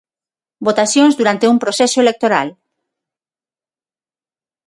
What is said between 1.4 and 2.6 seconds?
un proceso electoral.